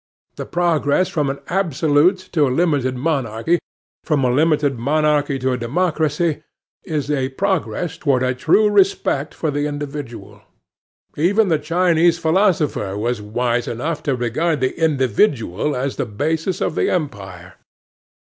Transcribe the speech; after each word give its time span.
The 0.35 0.47
progress 0.47 1.09
from 1.09 1.29
an 1.29 1.37
absolute 1.47 2.17
to 2.31 2.47
a 2.47 2.49
limited 2.49 2.97
monarchy, 2.97 3.59
from 4.03 4.23
a 4.25 4.31
limited 4.31 4.79
monarchy 4.79 5.37
to 5.37 5.51
a 5.51 5.59
democracy, 5.59 6.41
is 6.83 7.11
a 7.11 7.29
progress 7.29 7.99
toward 7.99 8.23
a 8.23 8.33
true 8.33 8.67
respect 8.67 9.35
for 9.35 9.51
the 9.51 9.67
individual. 9.67 10.41
Even 11.17 11.49
the 11.49 11.59
Chinese 11.59 12.17
philosopher 12.17 12.97
was 12.97 13.21
wise 13.21 13.67
enough 13.67 14.01
to 14.01 14.15
regard 14.15 14.59
the 14.59 14.75
individual 14.75 15.75
as 15.75 15.97
the 15.97 16.07
basis 16.07 16.61
of 16.61 16.73
the 16.73 16.89
empire. 16.89 17.57